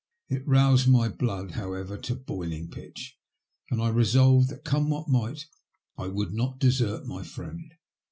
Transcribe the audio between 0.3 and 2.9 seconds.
roused my blood, however, to boiling